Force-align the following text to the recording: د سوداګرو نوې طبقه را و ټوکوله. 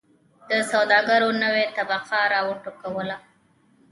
د 0.49 0.51
سوداګرو 0.71 1.29
نوې 1.43 1.65
طبقه 1.75 2.19
را 2.31 2.41
و 2.47 2.49
ټوکوله. 2.63 3.17